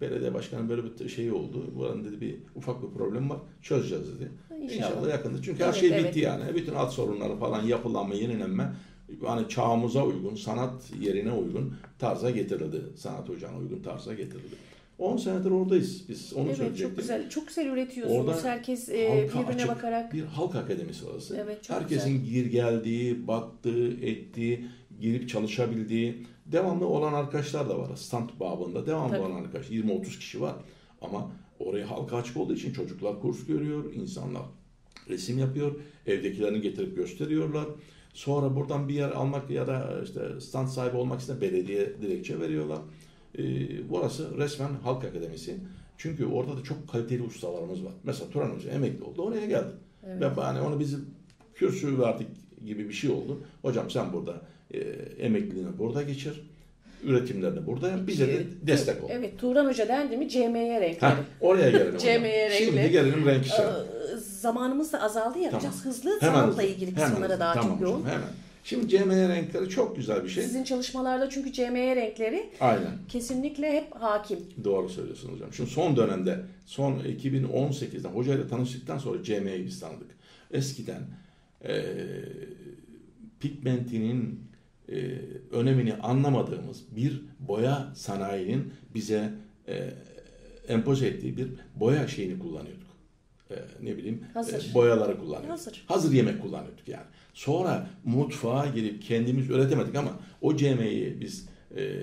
Belediye 0.00 0.34
başkanı 0.34 0.68
böyle 0.68 0.82
bir 0.84 1.08
şey 1.08 1.32
oldu. 1.32 1.70
Buranın 1.76 2.04
dedi 2.04 2.20
bir 2.20 2.36
ufak 2.54 2.82
bir 2.82 2.88
problem 2.88 3.30
var. 3.30 3.38
Çözeceğiz 3.62 4.04
dedi. 4.16 4.30
İnşallah. 4.62 4.90
İnşallah, 4.90 5.08
yakında. 5.08 5.42
Çünkü 5.42 5.58
her 5.58 5.68
Evet, 5.68 5.76
şey 5.76 5.88
evet. 5.88 6.04
bitti 6.04 6.20
yani. 6.20 6.54
Bütün 6.54 6.74
alt 6.74 6.92
sorunları 6.92 7.36
falan 7.36 7.62
yapılanma, 7.62 8.14
yenilenme 8.14 8.72
hani 9.26 9.48
çağımıza 9.48 10.04
uygun, 10.04 10.34
sanat 10.34 10.82
yerine 11.00 11.32
uygun 11.32 11.74
tarza 11.98 12.30
getirildi. 12.30 12.82
Sanat 12.96 13.30
ocağına 13.30 13.58
uygun 13.58 13.82
tarza 13.82 14.14
getirildi. 14.14 14.54
10 14.98 15.16
senedir 15.16 15.50
oradayız. 15.50 16.08
Biz 16.08 16.32
onu 16.32 16.48
Evet 16.48 16.78
çok 16.78 16.96
güzel. 16.96 17.30
Çok 17.30 17.48
güzel 17.48 17.66
üretiyorsunuz. 17.66 18.20
Orada 18.20 18.44
Herkes 18.44 18.88
e, 18.88 19.28
birbirine 19.34 19.54
açık 19.54 19.68
bakarak. 19.68 20.12
Bir 20.12 20.22
halk 20.22 20.54
akademisi 20.54 21.06
orası. 21.06 21.36
Evet, 21.36 21.64
çok 21.64 21.76
Herkesin 21.76 22.24
gir 22.24 22.46
geldiği, 22.46 23.26
baktığı, 23.26 23.88
ettiği, 23.90 24.64
girip 25.00 25.28
çalışabildiği, 25.28 26.26
devamlı 26.46 26.86
olan 26.86 27.12
arkadaşlar 27.12 27.68
da 27.68 27.78
var. 27.78 27.96
Stand 27.96 28.30
babında 28.40 28.86
devamlı 28.86 29.10
Tabii. 29.10 29.20
olan 29.20 29.42
arkadaş. 29.42 29.70
20-30 29.70 30.02
kişi 30.18 30.40
var. 30.40 30.54
Ama 31.02 31.30
oraya 31.58 31.90
halka 31.90 32.16
açık 32.16 32.36
olduğu 32.36 32.54
için 32.54 32.72
çocuklar 32.72 33.20
kurs 33.20 33.46
görüyor, 33.46 33.92
insanlar 33.94 34.42
resim 35.08 35.38
yapıyor, 35.38 35.72
evdekilerini 36.06 36.60
getirip 36.60 36.96
gösteriyorlar. 36.96 37.66
Sonra 38.14 38.56
buradan 38.56 38.88
bir 38.88 38.94
yer 38.94 39.10
almak 39.10 39.50
ya 39.50 39.66
da 39.66 40.00
işte 40.04 40.40
stand 40.40 40.68
sahibi 40.68 40.96
olmak 40.96 41.20
isteyen 41.20 41.40
belediye 41.40 42.02
dilekçe 42.02 42.40
veriyorlar. 42.40 42.78
Ee, 43.38 43.42
burası 43.90 44.38
resmen 44.38 44.70
halk 44.82 45.04
akademisi. 45.04 45.56
Çünkü 45.98 46.26
orada 46.26 46.56
da 46.56 46.62
çok 46.62 46.88
kaliteli 46.88 47.22
ustalarımız 47.22 47.84
var. 47.84 47.92
Mesela 48.04 48.30
Turan 48.30 48.50
Hoca 48.50 48.70
emekli 48.70 49.04
oldu, 49.04 49.22
oraya 49.22 49.46
geldi. 49.46 49.72
Evet. 50.06 50.20
Ve 50.20 50.26
hani 50.26 50.60
onu 50.60 50.80
bizim 50.80 51.06
kürsü 51.54 51.98
verdik 51.98 52.28
gibi 52.66 52.88
bir 52.88 52.94
şey 52.94 53.10
oldu. 53.10 53.40
Hocam 53.62 53.90
sen 53.90 54.12
burada 54.12 54.42
e, 54.74 54.78
emekliliğini 55.24 55.78
burada 55.78 56.02
geçir. 56.02 56.42
Üretimlerini 57.04 57.66
burada 57.66 57.88
yap. 57.88 58.00
Bize 58.06 58.28
de 58.28 58.44
destek 58.62 59.04
ol. 59.04 59.08
Evet 59.12 59.38
Turan 59.38 59.66
Hoca 59.66 59.88
dendi 59.88 60.16
mi 60.16 60.28
CMY 60.28 60.80
renkleri. 60.80 61.12
Heh, 61.12 61.16
oraya 61.40 61.70
gelelim 61.70 61.86
hocam. 61.94 62.00
CMY 62.00 62.28
renkli. 62.28 62.64
Şimdi 62.64 62.90
gelelim 62.90 63.26
renk 63.26 63.46
işine. 63.46 63.66
Ee, 63.66 64.16
zamanımız 64.16 64.92
da 64.92 65.02
azaldı 65.02 65.38
ya. 65.38 65.50
Tamam. 65.50 65.64
Biraz 65.66 65.84
hızlı 65.84 66.20
Hemen 66.20 66.46
hızlı. 66.46 66.62
ilgili 66.62 66.94
kısımlara 66.94 67.40
daha 67.40 67.54
tamam 67.54 67.70
çok 67.72 67.80
yoğun. 67.80 68.00
Hemen. 68.04 68.28
Şimdi 68.64 68.88
CMY 68.88 69.28
renkleri 69.28 69.68
çok 69.68 69.96
güzel 69.96 70.24
bir 70.24 70.28
şey. 70.28 70.42
Sizin 70.44 70.64
çalışmalarda 70.64 71.30
çünkü 71.30 71.52
CMY 71.52 71.96
renkleri 71.96 72.50
Aynen. 72.60 72.90
kesinlikle 73.08 73.72
hep 73.72 73.94
hakim. 73.96 74.38
Doğru 74.64 74.88
söylüyorsunuz 74.88 75.34
hocam. 75.34 75.52
Şu 75.52 75.66
son 75.66 75.96
dönemde, 75.96 76.40
son 76.66 76.92
2018'de 76.98 78.08
hocayla 78.08 78.46
tanıştıktan 78.48 78.98
sonra 78.98 79.22
CM'yi 79.22 79.66
biz 79.66 79.80
tanıdık. 79.80 80.10
Eskiden 80.50 81.02
e, 81.64 81.82
pigmentinin 83.40 84.40
e, 84.92 85.18
önemini 85.50 85.94
anlamadığımız 85.94 86.96
bir 86.96 87.22
boya 87.40 87.92
sanayinin 87.94 88.72
bize 88.94 89.32
e, 89.68 89.90
empoze 90.68 91.06
ettiği 91.06 91.36
bir 91.36 91.48
boya 91.76 92.08
şeyini 92.08 92.38
kullanıyorduk. 92.38 92.88
E, 93.50 93.54
ne 93.82 93.96
bileyim 93.96 94.24
Hazır. 94.34 94.70
e, 94.70 94.74
boyaları 94.74 95.18
kullanıyorduk. 95.18 95.50
Hazır. 95.50 95.84
Hazır 95.88 96.12
yemek 96.12 96.42
kullanıyorduk 96.42 96.88
yani. 96.88 97.06
Sonra 97.34 97.90
mutfağa 98.04 98.66
girip 98.66 99.02
kendimiz 99.02 99.50
üretemedik 99.50 99.94
ama 99.94 100.18
o 100.40 100.56
CM'yi 100.56 101.20
biz 101.20 101.48
e, 101.76 102.00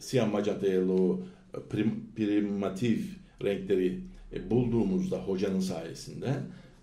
siyah 0.00 0.32
magenta 0.32 0.66
yellow 0.66 1.24
prim, 1.70 2.04
primatif 2.16 3.04
renkleri 3.44 4.00
e, 4.32 4.50
bulduğumuzda 4.50 5.16
hocanın 5.18 5.60
sayesinde 5.60 6.34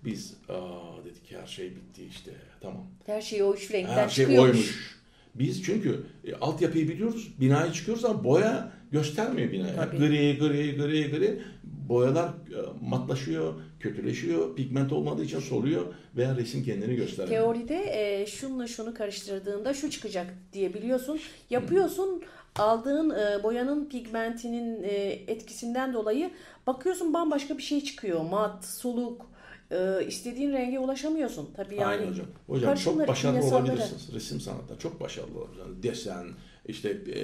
biz 0.06 0.34
aa 0.50 1.06
dedik 1.06 1.32
her 1.42 1.48
şey 1.48 1.70
bitti 1.76 2.02
işte 2.10 2.32
tamam. 2.62 2.84
Her 3.06 3.22
şey 3.22 3.44
o 3.44 3.54
üç 3.54 3.72
renkten 3.74 3.94
Her 3.96 4.10
şey 4.10 4.26
çıkıyormuş. 4.26 4.52
oymuş. 4.56 5.01
Biz 5.36 5.64
çünkü 5.64 6.04
e, 6.26 6.36
altyapıyı 6.36 6.90
biliyoruz, 6.90 7.34
binayı 7.40 7.72
çıkıyoruz 7.72 8.06
ama 8.06 8.24
boya 8.24 8.72
göstermiyor 8.92 9.52
binayı. 9.52 9.76
Tabii. 9.76 9.98
Gri, 9.98 10.38
gri, 10.40 10.78
gri, 10.78 11.12
gri. 11.12 11.42
Boyalar 11.64 12.28
e, 12.28 12.86
matlaşıyor, 12.90 13.54
kötüleşiyor, 13.80 14.56
pigment 14.56 14.92
olmadığı 14.92 15.24
için 15.24 15.40
soluyor 15.40 15.86
veya 16.16 16.36
resim 16.36 16.64
kendini 16.64 16.96
göstermiyor. 16.96 17.42
Teoride 17.42 17.84
e, 17.94 18.26
şunla 18.26 18.68
şunu 18.68 18.94
karıştırdığında 18.94 19.74
şu 19.74 19.90
çıkacak 19.90 20.34
diye 20.54 20.74
biliyorsun. 20.74 21.20
Yapıyorsun 21.50 22.24
aldığın 22.56 23.10
e, 23.10 23.44
boyanın 23.44 23.90
pigmentinin 23.90 24.84
e, 24.84 24.94
etkisinden 25.28 25.94
dolayı 25.94 26.32
bakıyorsun 26.68 27.14
bambaşka 27.14 27.58
bir 27.58 27.64
şey 27.64 27.84
çıkıyor. 27.84 28.22
Mat, 28.22 28.66
soluk, 28.66 29.32
e, 29.72 30.06
istediğin 30.08 30.52
renge 30.54 30.80
ulaşamıyorsun. 30.80 31.50
Tabii 31.56 31.76
yani 31.76 31.86
Aynen 31.86 32.08
hocam. 32.12 32.26
Hocam 32.48 32.76
çok 32.76 33.08
başarılı 33.08 33.38
kimyasalları. 33.40 33.64
olabilirsiniz. 33.72 34.14
Resim 34.14 34.40
sanatında 34.42 34.80
çok 34.80 35.02
başarılı 35.02 35.40
olabilirsiniz. 35.40 35.84
Desen, 35.84 36.28
işte 36.66 36.90
e, 36.90 37.20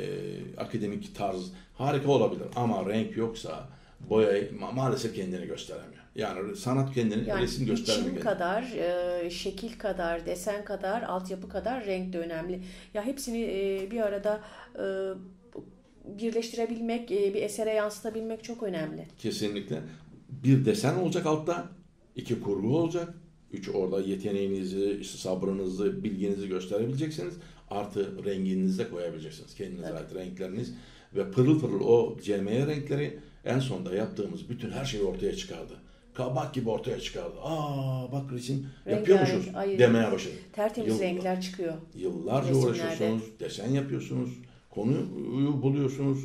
akademik 0.57 1.15
tarz 1.15 1.51
harika 1.73 2.11
olabilir 2.11 2.47
ama 2.55 2.85
renk 2.89 3.17
yoksa 3.17 3.69
boya 4.09 4.39
ma- 4.39 4.73
maalesef 4.75 5.15
kendini 5.15 5.45
gösteremiyor. 5.47 6.03
Yani 6.15 6.55
sanat 6.55 6.93
kendini 6.93 7.29
Yani 7.29 7.43
resim 7.43 7.65
göstermiyor. 7.65 8.11
biçim 8.11 8.23
kadar, 8.23 8.63
e, 8.63 9.29
şekil 9.29 9.79
kadar, 9.79 10.25
desen 10.25 10.65
kadar, 10.65 11.01
altyapı 11.01 11.49
kadar 11.49 11.85
renk 11.85 12.13
de 12.13 12.19
önemli. 12.19 12.61
Ya 12.93 13.05
hepsini 13.05 13.41
e, 13.43 13.91
bir 13.91 14.01
arada 14.01 14.41
e, 14.75 14.83
birleştirebilmek, 16.19 17.11
e, 17.11 17.33
bir 17.33 17.41
esere 17.41 17.73
yansıtabilmek 17.73 18.43
çok 18.43 18.63
önemli. 18.63 19.07
Kesinlikle. 19.19 19.79
Bir 20.29 20.65
desen 20.65 20.95
olacak 20.95 21.25
altta, 21.25 21.65
iki 22.17 22.39
kurgu 22.41 22.77
olacak. 22.77 23.13
Üç 23.51 23.69
orada 23.69 24.01
yeteneğinizi, 24.01 25.03
sabrınızı, 25.03 26.03
bilginizi 26.03 26.47
gösterebileceksiniz. 26.47 27.33
Artı 27.69 28.25
renginizi 28.25 28.79
de 28.79 28.89
koyabileceksiniz. 28.89 29.55
Kendinize 29.55 29.87
Evet. 29.91 29.99
ait 29.99 30.15
renkleriniz. 30.15 30.73
Ve 31.15 31.31
pırıl 31.31 31.59
pırıl 31.59 31.79
o 31.81 32.17
CMY 32.21 32.67
renkleri 32.67 33.19
en 33.45 33.59
sonunda 33.59 33.95
yaptığımız 33.95 34.49
bütün 34.49 34.69
her 34.69 34.85
şeyi 34.85 35.03
ortaya 35.03 35.35
çıkardı. 35.35 35.73
Kabak 36.13 36.53
gibi 36.53 36.69
ortaya 36.69 36.99
çıkardı. 36.99 37.35
Aa 37.43 38.11
bak 38.11 38.31
resim 38.33 38.67
Rengarenk, 38.87 39.09
yapıyormuşuz 39.09 39.55
ay- 39.55 39.79
demeye 39.79 40.11
başladı. 40.11 40.33
Tertemiz 40.53 40.93
Yıl- 40.93 40.99
renkler 41.01 41.41
çıkıyor. 41.41 41.73
Yıllarca 41.95 42.49
Resimlerde. 42.49 42.69
uğraşıyorsunuz, 42.69 43.23
desen 43.39 43.69
yapıyorsunuz, 43.71 44.29
konuyu 44.69 45.61
buluyorsunuz, 45.61 46.19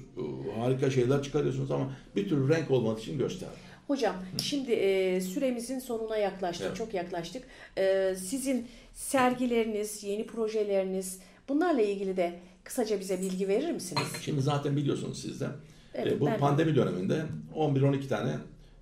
harika 0.58 0.90
şeyler 0.90 1.22
çıkarıyorsunuz 1.22 1.70
ama 1.70 1.92
bir 2.16 2.28
türlü 2.28 2.48
renk 2.48 2.70
olmadığı 2.70 3.00
için 3.00 3.18
göster. 3.18 3.48
Hocam 3.86 4.16
şimdi 4.42 4.72
e, 4.72 5.20
süremizin 5.20 5.78
sonuna 5.78 6.16
yaklaştık, 6.16 6.66
Evet. 6.66 6.76
çok 6.76 6.94
yaklaştık. 6.94 7.42
E, 7.78 8.14
sizin 8.18 8.66
sergileriniz, 8.94 10.04
yeni 10.04 10.26
projeleriniz 10.26 11.18
bunlarla 11.48 11.80
ilgili 11.82 12.16
de 12.16 12.38
kısaca 12.64 13.00
bize 13.00 13.20
bilgi 13.20 13.48
verir 13.48 13.72
misiniz? 13.72 14.02
Şimdi 14.22 14.42
zaten 14.42 14.76
biliyorsunuz 14.76 15.22
siz 15.22 15.40
de 15.40 15.46
Evet, 15.94 16.12
e, 16.12 16.20
bu 16.20 16.26
ben 16.26 16.34
de. 16.34 16.38
pandemi 16.38 16.76
döneminde 16.76 17.22
11-12 17.56 18.08
tane 18.08 18.32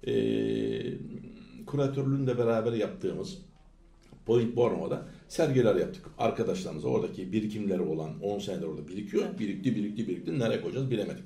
e, 0.07 0.13
kuratörlüğünde 1.67 2.39
beraber 2.39 2.73
yaptığımız 2.73 3.39
Point 4.27 4.57
Bornova'da 4.57 5.03
sergiler 5.29 5.77
yaptık. 5.77 6.05
Arkadaşlarımıza 6.19 6.89
oradaki 6.89 7.33
birikimleri 7.33 7.81
olan 7.83 8.23
10 8.23 8.39
senedir 8.39 8.67
orada 8.67 8.89
birikiyor. 8.89 9.25
Evet. 9.29 9.39
Birikti, 9.39 9.77
birikti, 9.77 10.09
birikti. 10.09 10.39
Nereye 10.39 10.61
koyacağız 10.61 10.91
bilemedik. 10.91 11.25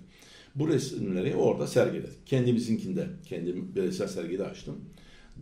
Bu 0.55 0.69
resimleri 0.69 1.37
orada 1.37 1.67
sergiledik. 1.67 2.27
Kendimizinkinde, 2.27 3.07
kendim 3.27 3.75
bireysel 3.75 4.09
sergide 4.09 4.45
açtım. 4.45 4.81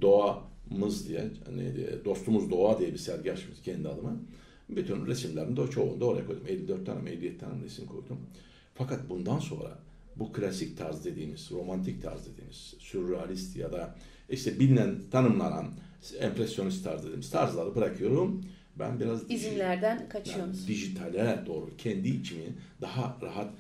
Doğamız 0.01 1.09
diye, 1.09 1.31
hani 1.45 1.73
dostumuz 2.05 2.51
doğa 2.51 2.79
diye 2.79 2.93
bir 2.93 2.99
sergi 2.99 3.33
açmış 3.33 3.63
kendi 3.65 3.89
adıma. 3.89 4.17
Bütün 4.69 5.07
resimlerini 5.07 5.57
de 5.57 5.61
o 5.61 5.69
çoğunu 5.69 6.01
da 6.01 6.05
oraya 6.05 6.27
koydum. 6.27 6.45
54 6.49 6.87
tane 6.87 7.01
mi 7.01 7.11
57 7.11 7.39
tane 7.39 7.65
resim 7.65 7.87
koydum. 7.87 8.19
Fakat 8.75 9.11
bundan 9.11 9.39
sonra 9.39 9.79
bu 10.17 10.33
klasik 10.33 10.79
tarz 10.79 11.05
dediğimiz, 11.05 11.51
romantik 11.51 12.03
tarz 12.03 12.27
dediğimiz, 12.27 12.75
sürrealist 12.79 13.57
ya 13.57 13.73
da 13.73 13.95
işte 14.29 14.61
bilinen, 14.61 14.99
tanımlanan 15.11 15.67
empresyonist 16.21 16.85
tarz 16.85 17.03
dediğimiz 17.03 17.31
tarzları 17.31 17.75
bırakıyorum. 17.75 18.45
Ben 18.79 19.01
biraz 19.01 19.31
izimlerden 19.31 20.09
kaçıyorsunuz. 20.09 20.59
Yani 20.59 20.69
dijitale 20.69 21.43
doğru 21.47 21.71
kendi 21.79 22.09
içimi 22.09 22.45
daha 22.81 23.19
rahat 23.23 23.51
e, 23.51 23.53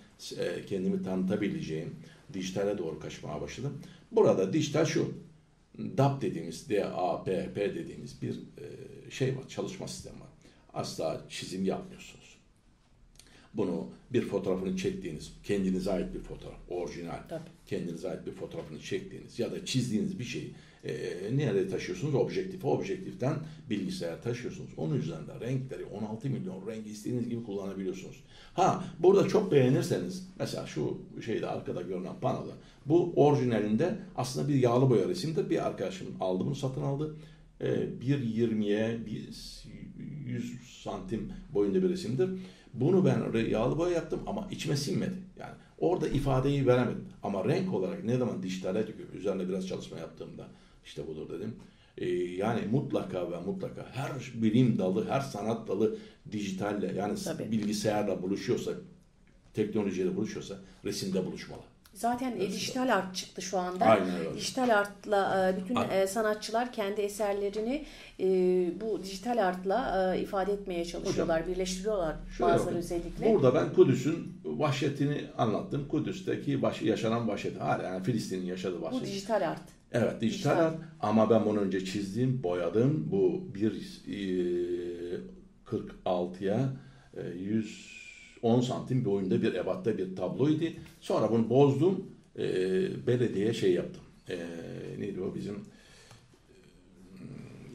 kendimi 0.69 1.03
tanıtabileceğim 1.03 1.97
dijitale 2.33 2.79
doğru 2.79 3.01
kaçmaya 3.01 3.41
başladım. 3.41 3.79
Burada 4.13 4.53
dijital 4.53 4.85
şu. 4.85 5.15
DAP 5.79 6.23
dediğimiz, 6.23 6.71
DAPP 6.71 7.57
dediğimiz 7.57 8.23
bir 8.23 8.35
e, 8.35 9.11
şey 9.11 9.37
var, 9.37 9.49
çalışma 9.49 9.89
sistemi 9.89 10.21
var. 10.21 10.29
Asla 10.75 11.21
çizim 11.29 11.65
yapmıyorsunuz. 11.65 12.22
Bunu 13.55 13.87
bir 14.13 14.23
fotoğrafını 14.23 14.77
çektiğiniz, 14.77 15.33
kendinize 15.45 15.93
ait 15.93 16.15
bir 16.15 16.21
fotoğraf, 16.21 16.59
orijinal, 16.69 17.19
Tabii. 17.29 17.43
kendinize 17.67 18.11
ait 18.11 18.27
bir 18.27 18.33
fotoğrafını 18.33 18.81
çektiğiniz 18.81 19.39
ya 19.39 19.53
da 19.53 19.65
çizdiğiniz 19.65 20.19
bir 20.19 20.25
şeyi 20.25 20.53
e, 20.85 20.93
nereye 21.37 21.69
taşıyorsunuz? 21.69 22.15
Objektif. 22.15 22.65
Objektiften 22.65 23.37
bilgisayar 23.71 24.23
taşıyorsunuz. 24.23 24.71
Onun 24.77 24.97
üzerinde 24.97 25.41
renkleri 25.41 25.85
16 25.85 26.31
milyon 26.31 26.67
rengi 26.67 26.91
istediğiniz 26.91 27.29
gibi 27.29 27.45
kullanabiliyorsunuz. 27.45 28.17
Ha 28.55 28.85
burada 28.99 29.29
çok 29.29 29.53
beğenirseniz 29.53 30.29
mesela 30.39 30.67
şu 30.67 30.99
şeyde 31.25 31.47
arkada 31.47 31.83
görünen 31.83 32.21
panoda 32.21 32.53
bu 32.87 33.13
orijinalinde 33.17 33.99
aslında 34.17 34.49
bir 34.49 34.55
yağlı 34.55 34.91
boya 34.91 35.09
resimdir. 35.09 35.51
Bir 35.51 35.67
arkadaşım 35.67 36.07
aldı 36.21 36.45
bunu 36.47 36.55
satın 36.55 36.83
aldı. 36.83 37.17
E, 37.61 37.67
1.20'ye 37.67 38.99
100 40.27 40.61
santim 40.83 41.33
boyunda 41.55 41.83
bir 41.83 41.89
resimdir. 41.89 42.31
Bunu 42.75 43.05
ben 43.05 43.49
yağlı 43.51 43.79
boya 43.79 43.95
yaptım 43.95 44.21
ama 44.27 44.49
içime 44.51 44.77
sinmedi. 44.77 45.15
Yani 45.39 45.55
orada 45.79 46.09
ifadeyi 46.09 46.67
veremedim. 46.67 47.05
Ama 47.23 47.45
renk 47.45 47.75
olarak 47.75 48.05
ne 48.05 48.17
zaman 48.17 48.43
dijitale 48.43 48.87
döküyorum, 48.87 49.17
üzerine 49.17 49.49
biraz 49.49 49.69
çalışma 49.69 49.99
yaptığımda 49.99 50.47
işte 50.85 51.07
budur 51.07 51.31
dedim. 51.31 51.57
Ee, 51.99 52.09
yani 52.15 52.61
mutlaka 52.71 53.31
ve 53.31 53.41
mutlaka 53.41 53.87
her 53.93 54.13
bilim 54.35 54.79
dalı, 54.79 55.09
her 55.09 55.21
sanat 55.21 55.69
dalı 55.69 55.99
dijitalle 56.33 56.93
yani 56.97 57.19
Tabii. 57.25 57.51
bilgisayarla 57.51 58.23
buluşuyorsa, 58.23 58.73
teknolojiyle 59.55 60.17
buluşuyorsa 60.17 60.59
resimde 60.85 61.27
buluşmalı. 61.27 61.63
Zaten 61.95 62.37
e, 62.37 62.41
dijital 62.41 62.89
art 62.89 63.15
çıktı 63.17 63.43
şu 63.43 63.59
anda. 63.59 63.85
Aynen 63.85 64.19
öyle. 64.19 64.35
Dijital 64.35 64.69
artla 64.79 65.49
e, 65.51 65.61
bütün 65.61 65.75
A- 65.75 65.85
e, 65.85 66.07
sanatçılar 66.07 66.73
kendi 66.73 67.01
eserlerini 67.01 67.85
e, 68.21 68.27
bu 68.81 69.03
dijital 69.03 69.39
artla 69.49 70.13
e, 70.17 70.21
ifade 70.21 70.53
etmeye 70.53 70.85
çalışıyorlar, 70.85 71.47
birleştiriyorlar 71.47 72.17
Şöyle 72.39 72.53
bazıları 72.53 72.67
bakın. 72.67 72.79
özellikle. 72.79 73.35
Burada 73.35 73.55
ben 73.55 73.73
Kudüs'ün 73.75 74.33
vahşetini 74.45 75.21
anlattım. 75.39 75.89
Kudüs'teki 75.89 76.63
baş, 76.63 76.83
yaşanan 76.83 77.29
vahşeti 77.29 77.59
hala 77.59 77.83
yani 77.83 78.05
Filistin'in 78.05 78.47
yaşadığı 78.47 78.81
Bu 78.81 78.85
vahşeti. 78.85 79.05
dijital 79.07 79.49
art. 79.51 79.61
Evet 79.93 80.21
dijital 80.21 80.51
Dijital. 80.51 80.65
art 80.67 80.77
ama 81.01 81.31
ben 81.31 81.45
bunu 81.45 81.59
önce 81.61 81.85
çizdim, 81.85 82.43
boyadım. 82.43 83.09
Bu 83.11 83.43
bir 83.55 83.73
e, 84.09 84.17
46'ya 85.67 86.69
e, 87.17 87.21
110 88.43 88.61
santim 88.61 89.05
boyunda 89.05 89.43
bir 89.43 89.55
ebatta 89.55 89.99
bir 89.99 90.17
tabloydu. 90.17 90.65
Sonra 91.01 91.31
bunu 91.33 91.51
bozdum. 91.51 92.07
E, 92.39 92.43
belediyeye 93.07 93.55
şey 93.55 93.73
yaptım. 93.73 94.03
E, 94.31 94.39
neydi 94.99 95.21
o 95.21 95.35
bizim 95.35 95.55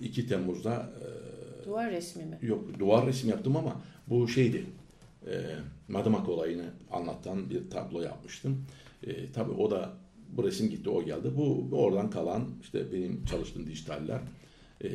e, 0.02 0.06
2 0.06 0.28
Temmuz'da 0.28 0.90
e, 1.02 1.66
Duvar 1.66 1.92
resmi 1.92 2.26
mi? 2.26 2.38
yok 2.42 2.80
duvar 2.80 3.08
resim 3.08 3.30
yaptım 3.30 3.58
ama 3.58 3.82
bu 4.08 4.28
şeydi. 4.28 4.66
E, 5.28 5.42
Madımak 5.88 6.30
olayını 6.30 6.66
anlatan 6.92 7.50
bir 7.50 7.70
tablo 7.70 8.02
yapmıştım. 8.02 8.66
E, 9.04 9.32
tabii 9.32 9.52
o 9.52 9.72
da 9.72 9.94
bu 10.30 10.44
resim 10.44 10.70
gitti 10.70 10.90
o 10.90 11.06
geldi. 11.06 11.32
Bu 11.38 11.68
oradan 11.72 12.10
kalan 12.10 12.44
işte 12.62 12.94
benim 12.94 13.26
çalıştığım 13.26 13.68
dijitaller. 13.68 14.20
E, 14.84 14.90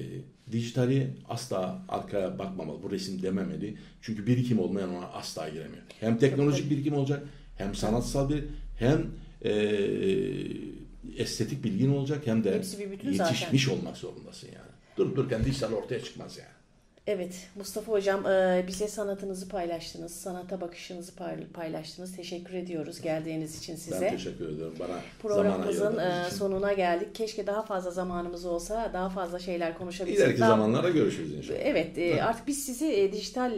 dijitali 0.52 1.10
asla 1.28 1.82
arkaya 1.88 2.38
bakmamalı. 2.38 2.82
Bu 2.82 2.90
resim 2.90 3.22
dememeli. 3.22 3.76
Çünkü 4.02 4.26
birikim 4.26 4.58
olmayan 4.58 4.94
ona 4.94 5.06
asla 5.06 5.48
giremiyor. 5.48 5.82
Hem 6.00 6.18
teknolojik 6.18 6.70
birikim 6.70 6.94
olacak, 6.94 7.22
hem 7.58 7.74
sanatsal 7.74 8.30
bir, 8.30 8.44
hem 8.78 9.06
e, 9.44 9.52
estetik 11.16 11.64
bilgin 11.64 11.92
olacak, 11.92 12.26
hem 12.26 12.44
de 12.44 12.62
bütün 12.92 13.12
zaten. 13.12 13.34
yetişmiş 13.34 13.68
olmak 13.68 13.96
zorundasın 13.96 14.46
yani. 14.46 14.72
Durup 14.96 15.16
dururken 15.16 15.44
dijital 15.44 15.72
ortaya 15.72 16.04
çıkmaz 16.04 16.38
yani. 16.38 16.61
Evet 17.06 17.48
Mustafa 17.56 17.92
Hocam 17.92 18.26
e, 18.26 18.64
bize 18.68 18.88
sanatınızı 18.88 19.48
paylaştınız, 19.48 20.12
sanata 20.14 20.60
bakışınızı 20.60 21.12
pay- 21.14 21.46
paylaştınız. 21.54 22.16
Teşekkür 22.16 22.54
ediyoruz 22.54 23.00
geldiğiniz 23.00 23.58
için 23.58 23.76
size. 23.76 24.00
Ben 24.00 24.10
teşekkür 24.10 24.48
ediyorum 24.48 24.74
bana 24.78 24.98
Programımızın 25.22 25.98
e, 25.98 26.30
sonuna 26.30 26.72
geldik. 26.72 27.14
Keşke 27.14 27.46
daha 27.46 27.62
fazla 27.62 27.90
zamanımız 27.90 28.44
olsa, 28.44 28.90
daha 28.92 29.08
fazla 29.10 29.38
şeyler 29.38 29.78
konuşabilsek. 29.78 30.18
İleriki 30.20 30.40
Daha- 30.40 30.48
zamanlarda 30.50 30.90
görüşürüz 30.90 31.34
inşallah. 31.34 31.58
Evet, 31.62 31.98
e, 31.98 32.22
artık 32.22 32.46
biz 32.46 32.64
sizi 32.64 33.10
dijital 33.12 33.52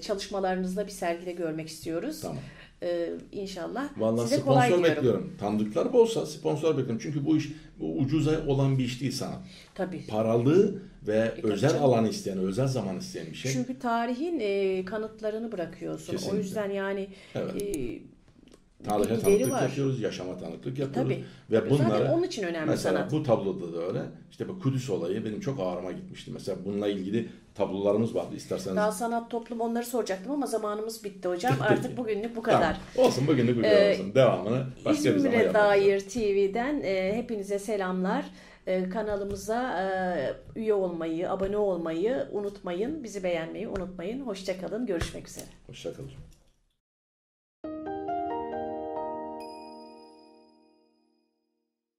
çalışmalarınızda 0.00 0.86
bir 0.86 0.90
sergide 0.92 1.32
görmek 1.32 1.68
istiyoruz. 1.68 2.20
Tamam. 2.20 2.38
E, 2.82 3.10
inşallah. 3.32 3.88
Vallahi 3.96 4.28
Size 4.28 4.40
kolay 4.42 4.68
sponsor 4.68 4.78
diliyorum. 4.84 4.96
bekliyorum. 4.96 5.36
Tanıdıklar 5.40 5.92
bolsa 5.92 6.26
sponsor 6.26 6.70
bekliyorum. 6.76 6.98
Çünkü 7.02 7.26
bu 7.26 7.36
iş 7.36 7.48
bu 7.80 7.98
ucuza 7.98 8.46
olan 8.46 8.78
bir 8.78 8.84
iş 8.84 9.00
değil 9.00 9.12
sanat. 9.12 9.38
Tabii. 9.74 10.06
Paralı 10.06 10.82
ve 11.08 11.32
tabii 11.36 11.52
özel 11.52 11.70
canım. 11.70 11.84
alan 11.84 12.04
isteyen, 12.06 12.38
özel 12.38 12.66
zaman 12.66 12.96
isteyen 12.98 13.26
bir 13.26 13.34
şey. 13.34 13.52
Çünkü 13.52 13.78
tarihin 13.78 14.40
e, 14.40 14.84
kanıtlarını 14.84 15.52
bırakıyorsun. 15.52 16.12
Kesinlikle. 16.12 16.36
O 16.36 16.40
yüzden 16.40 16.70
yani 16.70 17.08
Evet. 17.34 17.62
e, 17.62 17.98
Tarihe 18.84 19.20
tanıklık 19.20 19.50
var. 19.52 19.62
yapıyoruz, 19.62 20.00
yaşama 20.00 20.38
tanıklık 20.38 20.78
yapıyoruz. 20.78 21.12
Tabii. 21.12 21.24
Ve 21.50 21.60
Tabii. 21.60 21.70
bunları 21.70 21.88
Zaten 21.98 22.12
onun 22.12 22.22
için 22.22 22.42
önemli 22.42 22.70
mesela 22.70 22.96
sanat. 22.98 23.12
bu 23.12 23.22
tabloda 23.22 23.72
da 23.72 23.82
öyle. 23.86 24.02
İşte 24.30 24.48
bu 24.48 24.58
Kudüs 24.60 24.90
olayı 24.90 25.24
benim 25.24 25.40
çok 25.40 25.60
ağrıma 25.60 25.92
gitmişti. 25.92 26.30
Mesela 26.34 26.58
bununla 26.64 26.88
ilgili 26.88 27.28
tablolarımız 27.54 28.14
vardı. 28.14 28.34
İsterseniz 28.36 28.76
daha 28.76 28.92
sanat 28.92 29.30
toplum 29.30 29.60
onları 29.60 29.84
soracaktım 29.86 30.32
ama 30.32 30.46
zamanımız 30.46 31.04
bitti 31.04 31.28
hocam. 31.28 31.54
Artık 31.60 31.96
bugünlük 31.96 32.36
bu 32.36 32.42
Tamam. 32.42 32.60
kadar. 32.60 32.76
Olsun 32.96 33.26
bugünlük 33.26 33.56
bu 33.56 33.60
Ee, 33.66 33.70
kadar 33.70 33.90
olsun. 33.92 34.14
Devamını 34.14 34.66
başka 34.84 34.90
bir 35.14 35.18
zaman 35.18 35.18
İzmir'e 35.18 35.36
yaparız. 35.44 35.54
dair 35.54 36.00
TV'den 36.00 36.80
e, 36.84 37.12
hepinize 37.16 37.58
selamlar. 37.58 38.24
E, 38.66 38.88
kanalımıza 38.88 39.80
e, 40.56 40.60
üye 40.60 40.74
olmayı, 40.74 41.30
abone 41.30 41.56
olmayı 41.56 42.26
unutmayın. 42.32 43.04
Bizi 43.04 43.22
beğenmeyi 43.24 43.68
unutmayın. 43.68 44.20
Hoşçakalın. 44.20 44.86
Görüşmek 44.86 45.28
üzere. 45.28 45.44
Hoşçakalın. 45.66 46.10